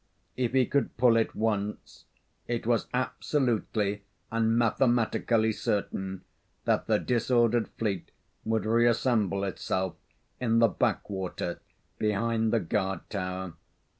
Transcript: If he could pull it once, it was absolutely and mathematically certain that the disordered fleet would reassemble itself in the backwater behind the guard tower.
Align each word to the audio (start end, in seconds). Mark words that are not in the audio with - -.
If 0.35 0.53
he 0.53 0.65
could 0.65 0.97
pull 0.97 1.15
it 1.15 1.35
once, 1.35 2.05
it 2.47 2.65
was 2.65 2.87
absolutely 2.91 4.01
and 4.31 4.57
mathematically 4.57 5.51
certain 5.51 6.23
that 6.65 6.87
the 6.87 6.97
disordered 6.97 7.67
fleet 7.77 8.09
would 8.43 8.65
reassemble 8.65 9.43
itself 9.43 9.93
in 10.39 10.57
the 10.57 10.69
backwater 10.69 11.59
behind 11.99 12.51
the 12.51 12.59
guard 12.59 13.07
tower. 13.11 13.53